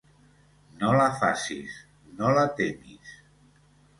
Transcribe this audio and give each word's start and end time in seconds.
No 0.77 0.93
la 0.99 1.05
facis, 1.19 1.77
no 2.21 2.33
la 2.39 2.45
temis. 2.61 3.15